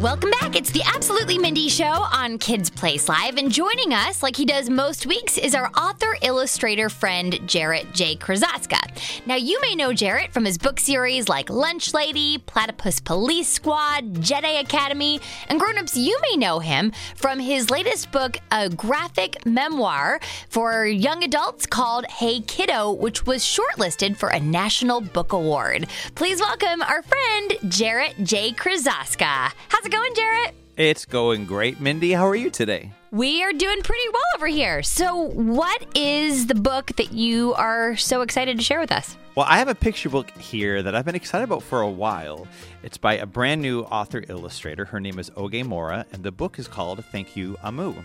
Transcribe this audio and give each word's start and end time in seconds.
Welcome 0.00 0.30
back. 0.40 0.54
It's 0.54 0.70
the 0.70 0.84
Absolutely 0.94 1.38
Mindy 1.38 1.68
Show 1.68 1.84
on 1.84 2.38
Kids 2.38 2.70
Place 2.70 3.08
Live. 3.08 3.36
And 3.36 3.50
joining 3.50 3.92
us, 3.92 4.22
like 4.22 4.36
he 4.36 4.44
does 4.44 4.70
most 4.70 5.06
weeks, 5.06 5.36
is 5.36 5.56
our 5.56 5.72
author 5.76 6.14
illustrator 6.22 6.88
friend, 6.88 7.40
Jarrett 7.46 7.92
J. 7.94 8.14
Krosoczka. 8.14 8.78
Now, 9.26 9.34
you 9.34 9.60
may 9.60 9.74
know 9.74 9.92
Jarrett 9.92 10.32
from 10.32 10.44
his 10.44 10.56
book 10.56 10.78
series 10.78 11.28
like 11.28 11.50
Lunch 11.50 11.94
Lady, 11.94 12.38
Platypus 12.38 13.00
Police 13.00 13.48
Squad, 13.48 14.14
Jedi 14.14 14.60
Academy, 14.60 15.20
and 15.48 15.58
grown-ups, 15.58 15.96
you 15.96 16.16
may 16.30 16.36
know 16.36 16.60
him 16.60 16.92
from 17.16 17.40
his 17.40 17.68
latest 17.68 18.12
book, 18.12 18.36
a 18.52 18.68
graphic 18.68 19.44
memoir 19.46 20.20
for 20.48 20.86
young 20.86 21.24
adults 21.24 21.66
called 21.66 22.06
Hey 22.06 22.40
Kiddo, 22.42 22.92
which 22.92 23.26
was 23.26 23.42
shortlisted 23.42 24.16
for 24.16 24.28
a 24.28 24.38
National 24.38 25.00
Book 25.00 25.32
Award. 25.32 25.88
Please 26.14 26.38
welcome 26.38 26.82
our 26.82 27.02
friend, 27.02 27.58
Jarrett 27.66 28.14
J. 28.22 28.52
Krosoczka. 28.52 29.50
How's 29.68 29.87
it 29.88 29.92
going, 29.92 30.14
Jarrett? 30.14 30.54
It's 30.76 31.04
going 31.06 31.46
great, 31.46 31.80
Mindy. 31.80 32.12
How 32.12 32.26
are 32.28 32.36
you 32.36 32.50
today? 32.50 32.92
We 33.10 33.42
are 33.42 33.52
doing 33.52 33.80
pretty 33.80 34.08
well 34.12 34.22
over 34.36 34.46
here. 34.46 34.82
So, 34.82 35.16
what 35.16 35.84
is 35.96 36.46
the 36.46 36.54
book 36.54 36.94
that 36.96 37.12
you 37.12 37.54
are 37.54 37.96
so 37.96 38.20
excited 38.20 38.58
to 38.58 38.62
share 38.62 38.80
with 38.80 38.92
us? 38.92 39.16
Well, 39.34 39.46
I 39.48 39.58
have 39.58 39.68
a 39.68 39.74
picture 39.74 40.10
book 40.10 40.30
here 40.36 40.82
that 40.82 40.94
I've 40.94 41.06
been 41.06 41.14
excited 41.14 41.44
about 41.44 41.62
for 41.62 41.80
a 41.80 41.88
while. 41.88 42.46
It's 42.82 42.98
by 42.98 43.14
a 43.14 43.24
brand 43.24 43.62
new 43.62 43.80
author 43.82 44.22
illustrator. 44.28 44.84
Her 44.84 45.00
name 45.00 45.18
is 45.18 45.30
Oge 45.36 45.64
Mora, 45.64 46.04
and 46.12 46.22
the 46.22 46.32
book 46.32 46.58
is 46.58 46.68
called 46.68 47.02
Thank 47.06 47.34
You 47.34 47.56
Omu. 47.64 47.96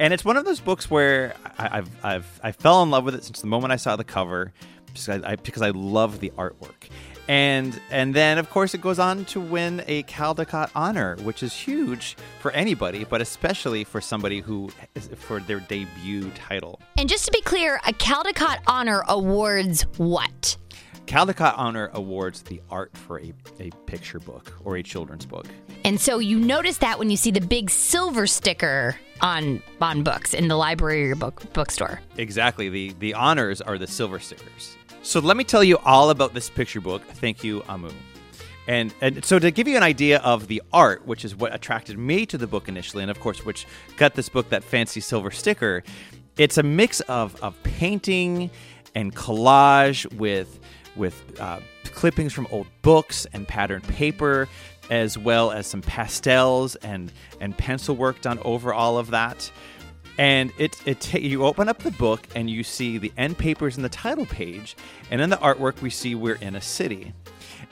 And 0.00 0.12
it's 0.12 0.24
one 0.24 0.36
of 0.36 0.44
those 0.44 0.60
books 0.60 0.90
where 0.90 1.34
I, 1.58 1.78
I've, 1.78 2.04
I've 2.04 2.40
I 2.42 2.52
fell 2.52 2.82
in 2.82 2.90
love 2.90 3.04
with 3.04 3.14
it 3.14 3.24
since 3.24 3.40
the 3.40 3.46
moment 3.46 3.72
I 3.72 3.76
saw 3.76 3.94
the 3.94 4.04
cover, 4.04 4.52
because 4.86 5.08
I, 5.08 5.32
I, 5.32 5.36
because 5.36 5.62
I 5.62 5.70
love 5.70 6.18
the 6.18 6.30
artwork 6.30 6.88
and 7.30 7.80
and 7.92 8.12
then 8.12 8.38
of 8.38 8.50
course 8.50 8.74
it 8.74 8.80
goes 8.80 8.98
on 8.98 9.24
to 9.26 9.40
win 9.40 9.84
a 9.86 10.02
Caldecott 10.02 10.68
honor, 10.74 11.14
which 11.22 11.44
is 11.44 11.52
huge 11.52 12.16
for 12.40 12.50
anybody, 12.50 13.04
but 13.04 13.20
especially 13.20 13.84
for 13.84 14.00
somebody 14.00 14.40
who 14.40 14.68
for 15.14 15.38
their 15.38 15.60
debut 15.60 16.28
title. 16.32 16.80
And 16.98 17.08
just 17.08 17.26
to 17.26 17.30
be 17.30 17.40
clear, 17.42 17.80
a 17.86 17.92
Caldecott 17.92 18.58
honor 18.66 19.04
awards 19.06 19.82
what? 19.96 20.56
Caldecott 21.06 21.54
Honor 21.56 21.90
awards 21.92 22.42
the 22.42 22.60
art 22.70 22.96
for 22.96 23.20
a, 23.20 23.32
a 23.58 23.70
picture 23.86 24.20
book 24.20 24.52
or 24.64 24.76
a 24.76 24.82
children's 24.82 25.26
book. 25.26 25.46
And 25.84 26.00
so 26.00 26.18
you 26.18 26.38
notice 26.38 26.78
that 26.78 26.98
when 26.98 27.10
you 27.10 27.16
see 27.16 27.30
the 27.30 27.40
big 27.40 27.70
silver 27.70 28.26
sticker 28.26 28.96
on 29.20 29.62
on 29.80 30.02
books 30.02 30.32
in 30.32 30.48
the 30.48 30.56
library 30.56 31.02
or 31.04 31.06
your 31.08 31.16
book 31.16 31.52
bookstore. 31.52 32.00
Exactly. 32.16 32.68
The 32.68 32.94
the 32.98 33.14
honors 33.14 33.60
are 33.60 33.78
the 33.78 33.86
silver 33.86 34.18
stickers. 34.18 34.76
So 35.02 35.20
let 35.20 35.36
me 35.36 35.44
tell 35.44 35.64
you 35.64 35.78
all 35.78 36.10
about 36.10 36.34
this 36.34 36.50
picture 36.50 36.80
book. 36.80 37.02
Thank 37.02 37.42
you, 37.42 37.60
Omu. 37.62 37.92
And, 38.66 38.94
and 39.00 39.24
so 39.24 39.38
to 39.38 39.50
give 39.50 39.66
you 39.66 39.76
an 39.76 39.82
idea 39.82 40.18
of 40.18 40.46
the 40.46 40.62
art, 40.72 41.06
which 41.06 41.24
is 41.24 41.34
what 41.34 41.54
attracted 41.54 41.98
me 41.98 42.26
to 42.26 42.38
the 42.38 42.46
book 42.46 42.68
initially, 42.68 43.02
and 43.02 43.10
of 43.10 43.18
course, 43.18 43.44
which 43.44 43.66
got 43.96 44.14
this 44.14 44.28
book 44.28 44.50
that 44.50 44.62
fancy 44.62 45.00
silver 45.00 45.30
sticker, 45.30 45.82
it's 46.36 46.58
a 46.58 46.62
mix 46.62 47.00
of, 47.00 47.34
of 47.42 47.60
painting 47.64 48.50
and 48.94 49.14
collage 49.14 50.12
with 50.14 50.60
with 50.96 51.40
uh, 51.40 51.60
clippings 51.84 52.32
from 52.32 52.46
old 52.50 52.66
books 52.82 53.26
and 53.32 53.46
patterned 53.46 53.84
paper, 53.84 54.48
as 54.90 55.16
well 55.16 55.50
as 55.50 55.66
some 55.66 55.82
pastels 55.82 56.76
and 56.76 57.12
and 57.40 57.56
pencil 57.56 57.96
work 57.96 58.20
done 58.20 58.38
over 58.44 58.74
all 58.74 58.98
of 58.98 59.10
that. 59.10 59.50
And 60.18 60.52
it, 60.58 60.76
it 60.86 61.00
ta- 61.00 61.18
you 61.18 61.46
open 61.46 61.68
up 61.68 61.78
the 61.78 61.92
book 61.92 62.26
and 62.34 62.50
you 62.50 62.62
see 62.62 62.98
the 62.98 63.12
end 63.16 63.38
papers 63.38 63.76
and 63.76 63.84
the 63.84 63.88
title 63.88 64.26
page, 64.26 64.76
and 65.10 65.20
in 65.20 65.30
the 65.30 65.36
artwork 65.36 65.80
we 65.80 65.88
see 65.90 66.14
we're 66.14 66.34
in 66.34 66.56
a 66.56 66.60
city, 66.60 67.14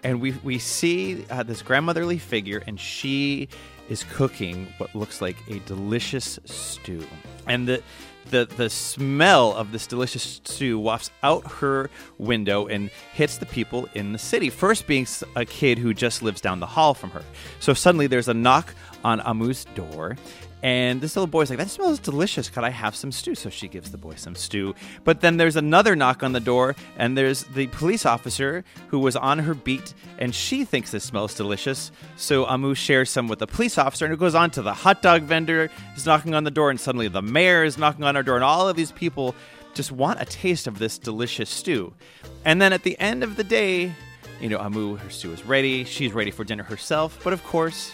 and 0.02 0.20
we 0.20 0.32
we 0.42 0.58
see 0.58 1.26
uh, 1.30 1.42
this 1.42 1.60
grandmotherly 1.60 2.18
figure, 2.18 2.62
and 2.66 2.80
she 2.80 3.48
is 3.88 4.04
cooking 4.04 4.72
what 4.78 4.94
looks 4.94 5.20
like 5.20 5.36
a 5.48 5.58
delicious 5.60 6.38
stew, 6.44 7.06
and 7.46 7.66
the 7.68 7.82
the 8.30 8.46
the 8.56 8.68
smell 8.68 9.54
of 9.54 9.72
this 9.72 9.86
delicious 9.86 10.22
stew 10.22 10.78
wafts 10.78 11.10
out 11.22 11.50
her 11.50 11.90
window 12.18 12.66
and 12.66 12.90
hits 13.12 13.38
the 13.38 13.46
people 13.46 13.88
in 13.94 14.12
the 14.12 14.18
city. 14.18 14.50
First, 14.50 14.86
being 14.86 15.06
a 15.34 15.44
kid 15.44 15.78
who 15.78 15.94
just 15.94 16.22
lives 16.22 16.40
down 16.40 16.60
the 16.60 16.66
hall 16.66 16.94
from 16.94 17.10
her. 17.10 17.22
So 17.60 17.74
suddenly, 17.74 18.06
there's 18.06 18.28
a 18.28 18.34
knock 18.34 18.74
on 19.04 19.20
Omu's 19.20 19.64
door, 19.74 20.16
and 20.62 21.00
this 21.00 21.14
little 21.14 21.28
boy's 21.28 21.50
like, 21.50 21.58
that 21.58 21.70
smells 21.70 22.00
delicious. 22.00 22.50
Could 22.50 22.64
I 22.64 22.70
have 22.70 22.96
some 22.96 23.12
stew? 23.12 23.34
So 23.34 23.48
she 23.48 23.68
gives 23.68 23.90
the 23.90 23.98
boy 23.98 24.14
some 24.16 24.34
stew. 24.34 24.74
But 25.04 25.20
then 25.20 25.36
there's 25.36 25.56
another 25.56 25.94
knock 25.94 26.22
on 26.22 26.32
the 26.32 26.40
door, 26.40 26.74
and 26.96 27.16
there's 27.16 27.44
the 27.44 27.68
police 27.68 28.04
officer 28.04 28.64
who 28.88 28.98
was 28.98 29.14
on 29.14 29.38
her 29.38 29.54
beat, 29.54 29.94
and 30.18 30.34
she 30.34 30.64
thinks 30.64 30.90
this 30.90 31.04
smells 31.04 31.34
delicious. 31.34 31.92
So 32.16 32.44
Omu 32.46 32.76
shares 32.76 33.10
some 33.10 33.28
with 33.28 33.38
the 33.38 33.46
police 33.46 33.77
officer, 33.78 34.04
and 34.04 34.12
it 34.12 34.20
goes 34.20 34.34
on 34.34 34.50
to 34.52 34.62
the 34.62 34.74
hot 34.74 35.02
dog 35.02 35.22
vendor 35.22 35.70
is 35.96 36.04
knocking 36.06 36.34
on 36.34 36.44
the 36.44 36.50
door, 36.50 36.70
and 36.70 36.78
suddenly 36.78 37.08
the 37.08 37.22
mayor 37.22 37.64
is 37.64 37.78
knocking 37.78 38.04
on 38.04 38.16
our 38.16 38.22
door, 38.22 38.36
and 38.36 38.44
all 38.44 38.68
of 38.68 38.76
these 38.76 38.92
people 38.92 39.34
just 39.74 39.92
want 39.92 40.20
a 40.20 40.24
taste 40.24 40.66
of 40.66 40.78
this 40.78 40.98
delicious 40.98 41.48
stew. 41.48 41.94
And 42.44 42.60
then 42.60 42.72
at 42.72 42.82
the 42.82 42.98
end 42.98 43.22
of 43.22 43.36
the 43.36 43.44
day, 43.44 43.92
you 44.40 44.48
know, 44.48 44.58
Omu, 44.58 44.98
her 44.98 45.10
stew 45.10 45.32
is 45.32 45.44
ready. 45.44 45.84
She's 45.84 46.12
ready 46.12 46.30
for 46.30 46.44
dinner 46.44 46.62
herself. 46.62 47.18
But 47.24 47.32
of 47.32 47.44
course, 47.44 47.92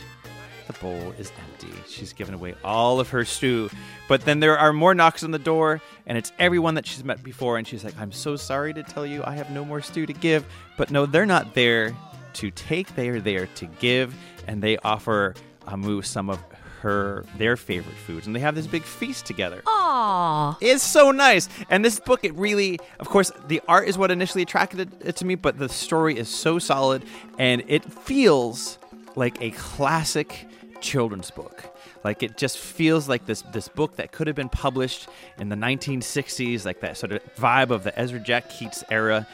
the 0.66 0.72
bowl 0.74 1.14
is 1.18 1.32
empty. 1.38 1.72
She's 1.88 2.12
given 2.12 2.34
away 2.34 2.54
all 2.64 3.00
of 3.00 3.10
her 3.10 3.24
stew. 3.24 3.70
But 4.08 4.22
then 4.22 4.40
there 4.40 4.58
are 4.58 4.72
more 4.72 4.94
knocks 4.94 5.22
on 5.22 5.30
the 5.30 5.38
door, 5.38 5.80
and 6.06 6.16
it's 6.18 6.32
everyone 6.38 6.74
that 6.74 6.86
she's 6.86 7.04
met 7.04 7.22
before. 7.22 7.58
And 7.58 7.66
she's 7.66 7.84
like, 7.84 7.98
I'm 7.98 8.12
so 8.12 8.36
sorry 8.36 8.72
to 8.74 8.82
tell 8.82 9.06
you 9.06 9.22
I 9.24 9.34
have 9.36 9.50
no 9.50 9.64
more 9.64 9.80
stew 9.80 10.06
to 10.06 10.12
give. 10.12 10.44
But 10.76 10.90
no, 10.90 11.06
they're 11.06 11.26
not 11.26 11.54
there 11.54 11.94
to 12.34 12.50
take, 12.50 12.94
they 12.94 13.08
are 13.08 13.20
there 13.20 13.46
to 13.46 13.66
give. 13.66 14.14
And 14.46 14.62
they 14.62 14.76
offer 14.78 15.34
Omu 15.66 16.04
some 16.04 16.30
of 16.30 16.38
her 16.80 17.24
their 17.38 17.56
favorite 17.56 17.96
foods 17.96 18.26
and 18.26 18.36
they 18.36 18.40
have 18.40 18.54
this 18.54 18.66
big 18.66 18.82
feast 18.82 19.24
together. 19.24 19.62
Aww. 19.64 20.56
It's 20.60 20.82
so 20.82 21.10
nice. 21.12 21.48
And 21.70 21.82
this 21.82 21.98
book 21.98 22.24
it 22.24 22.34
really 22.34 22.78
of 23.00 23.08
course 23.08 23.32
the 23.48 23.62
art 23.66 23.88
is 23.88 23.96
what 23.96 24.10
initially 24.10 24.42
attracted 24.42 24.92
it 25.00 25.16
to 25.16 25.24
me, 25.24 25.34
but 25.34 25.58
the 25.58 25.68
story 25.68 26.18
is 26.18 26.28
so 26.28 26.58
solid 26.58 27.02
and 27.38 27.64
it 27.68 27.90
feels 27.90 28.78
like 29.16 29.40
a 29.40 29.50
classic 29.52 30.46
children's 30.82 31.30
book. 31.30 31.74
Like 32.04 32.22
it 32.22 32.36
just 32.36 32.58
feels 32.58 33.08
like 33.08 33.24
this 33.24 33.42
this 33.52 33.66
book 33.66 33.96
that 33.96 34.12
could 34.12 34.26
have 34.26 34.36
been 34.36 34.50
published 34.50 35.08
in 35.38 35.48
the 35.48 35.56
1960s, 35.56 36.66
like 36.66 36.80
that 36.80 36.98
sort 36.98 37.12
of 37.12 37.22
vibe 37.36 37.70
of 37.70 37.82
the 37.82 37.98
Ezra 37.98 38.20
Jack 38.20 38.50
Keats 38.50 38.84
era. 38.90 39.26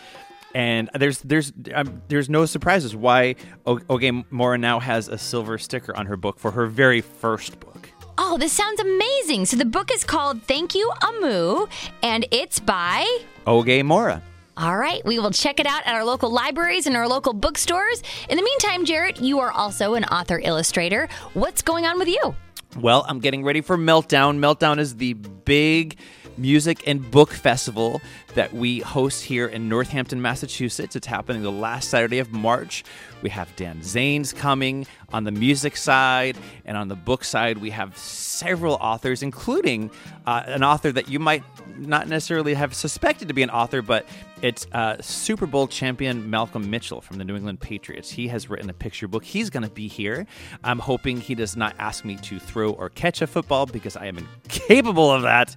And 0.55 0.91
there's 0.95 1.19
there's 1.21 1.53
um, 1.75 2.03
there's 2.09 2.29
no 2.29 2.45
surprises 2.47 2.97
why 2.97 3.37
o- 3.67 3.81
Oge 3.89 4.25
Mora 4.31 4.59
now 4.59 4.81
has 4.81 5.09
a 5.09 5.17
silver 5.19 5.59
sticker 5.59 5.97
on 5.97 6.07
her 6.07 6.17
book 6.17 6.39
for 6.39 6.51
her 6.51 6.67
very 6.67 7.01
first 7.01 7.61
book. 7.61 7.89
Oh, 8.19 8.37
this 8.37 8.53
sounds 8.53 8.81
amazing. 8.81 9.47
So 9.47 9.57
the 9.57 9.65
book 9.65 9.91
is 9.93 10.05
called 10.05 10.43
Thank 10.43 10.75
You 10.75 10.91
Omu, 11.03 11.69
and 12.03 12.27
it's 12.31 12.59
by 12.61 13.07
Oge 13.47 13.83
Mora. 13.85 14.23
All 14.57 14.77
right, 14.77 15.03
we 15.07 15.19
will 15.19 15.31
check 15.31 15.59
it 15.59 15.67
out 15.67 15.87
at 15.87 15.95
our 15.95 16.05
local 16.05 16.31
libraries 16.31 16.87
and 16.87 16.95
our 16.95 17.09
local 17.09 17.33
bookstores. 17.33 18.03
In 18.29 18.37
the 18.37 18.43
meantime, 18.43 18.85
Jarrett, 18.85 19.19
you 19.19 19.39
are 19.39 19.51
also 19.53 19.95
an 19.95 20.05
author 20.05 20.39
illustrator. 20.45 21.09
What's 21.33 21.63
going 21.63 21.87
on 21.87 21.99
with 21.99 22.09
you? 22.09 22.35
Well, 22.77 23.07
I'm 23.09 23.21
getting 23.21 23.43
ready 23.43 23.63
for 23.63 23.79
Meltdown. 23.79 24.39
Meltdown 24.39 24.79
is 24.79 24.97
the 24.97 25.15
big 25.15 25.97
music 26.41 26.87
and 26.87 27.11
book 27.11 27.31
festival 27.31 28.01
that 28.35 28.53
we 28.53 28.81
host 28.81 29.25
here 29.25 29.47
in 29.47 29.69
Northampton, 29.69 30.23
Massachusetts. 30.23 30.97
It's 30.97 31.07
happening 31.07 31.43
the 31.43 31.53
last 31.53 31.91
Saturday 31.91 32.19
of 32.19 32.33
March. 32.33 32.85
We 33.23 33.31
have 33.31 33.55
Dan 33.57 33.81
Zanes 33.83 34.35
coming 34.35 34.87
on 35.13 35.25
the 35.25 35.31
music 35.31 35.77
side, 35.77 36.39
and 36.65 36.77
on 36.77 36.89
the 36.89 36.97
book 36.97 37.25
side, 37.25 37.59
we 37.59 37.71
have 37.71 37.97
several 37.97 38.75
authors, 38.75 39.23
including 39.23 39.91
uh, 40.27 40.45
an 40.47 40.63
author 40.63 40.91
that 40.93 41.09
you 41.09 41.19
might 41.19 41.43
not 41.77 42.09
necessarily 42.09 42.55
have 42.55 42.75
suspected 42.75 43.29
to 43.29 43.35
be 43.35 43.43
an 43.43 43.51
author, 43.51 43.83
but 43.83 44.07
it's 44.43 44.67
uh, 44.73 44.97
Super 45.03 45.47
Bowl 45.47 45.67
champion 45.67 46.31
Malcolm 46.31 46.71
Mitchell 46.71 47.03
from 47.03 47.19
the 47.19 47.25
New 47.25 47.37
England 47.37 47.61
Patriots. 47.61 48.11
He 48.11 48.29
has 48.29 48.49
written 48.49 48.71
a 48.71 48.73
picture 48.73 49.07
book. 49.07 49.23
He's 49.23 49.51
going 49.51 49.65
to 49.65 49.71
be 49.71 49.87
here. 49.87 50.27
I'm 50.65 50.79
hoping 50.79 51.21
he 51.21 51.35
does 51.35 51.57
not 51.57 51.75
ask 51.79 52.05
me 52.07 52.17
to 52.17 52.39
throw 52.39 52.73
or 52.73 52.89
catch 52.89 53.21
a 53.21 53.27
football 53.27 53.67
because 53.67 53.97
I 53.97 54.07
am 54.07 54.17
incapable 54.17 55.11
of 55.11 55.23
that. 55.23 55.55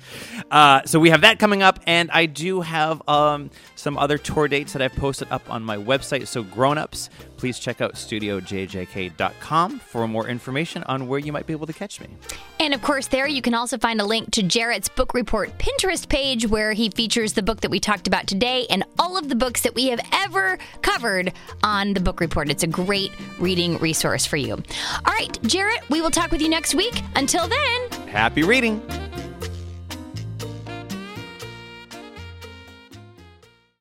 Uh, 0.73 0.81
so 0.85 0.99
we 0.99 1.11
have 1.11 1.21
that 1.21 1.37
coming 1.37 1.61
up, 1.61 1.79
and 1.85 2.09
I 2.09 2.25
do 2.25 2.61
have 2.61 3.07
um, 3.07 3.51
some 3.75 3.95
other 3.95 4.17
tour 4.17 4.47
dates 4.47 4.73
that 4.73 4.81
I've 4.81 4.95
posted 4.95 5.27
up 5.29 5.47
on 5.47 5.61
my 5.61 5.77
website. 5.77 6.25
So, 6.25 6.41
grown-ups, 6.41 7.11
please 7.37 7.59
check 7.59 7.79
out 7.79 7.93
studiojjk.com 7.93 9.79
for 9.79 10.07
more 10.07 10.27
information 10.27 10.81
on 10.85 11.07
where 11.07 11.19
you 11.19 11.31
might 11.31 11.45
be 11.45 11.53
able 11.53 11.67
to 11.67 11.73
catch 11.73 12.01
me. 12.01 12.07
And 12.59 12.73
of 12.73 12.81
course, 12.81 13.05
there 13.05 13.27
you 13.27 13.43
can 13.43 13.53
also 13.53 13.77
find 13.77 14.01
a 14.01 14.03
link 14.03 14.31
to 14.31 14.41
Jarrett's 14.41 14.89
Book 14.89 15.13
Report 15.13 15.55
Pinterest 15.59 16.09
page 16.09 16.47
where 16.47 16.73
he 16.73 16.89
features 16.89 17.33
the 17.33 17.43
book 17.43 17.61
that 17.61 17.69
we 17.69 17.79
talked 17.79 18.07
about 18.07 18.25
today 18.25 18.65
and 18.71 18.83
all 18.97 19.15
of 19.15 19.29
the 19.29 19.35
books 19.35 19.61
that 19.61 19.75
we 19.75 19.89
have 19.89 20.01
ever 20.11 20.57
covered 20.81 21.33
on 21.61 21.93
the 21.93 21.99
Book 21.99 22.19
Report. 22.19 22.49
It's 22.49 22.63
a 22.63 22.67
great 22.67 23.11
reading 23.37 23.77
resource 23.77 24.25
for 24.25 24.37
you. 24.37 24.53
All 24.53 25.13
right, 25.13 25.37
Jarrett, 25.43 25.87
we 25.91 26.01
will 26.01 26.09
talk 26.09 26.31
with 26.31 26.41
you 26.41 26.49
next 26.49 26.73
week. 26.73 26.99
Until 27.15 27.47
then, 27.47 27.91
happy 28.07 28.41
reading. 28.41 28.81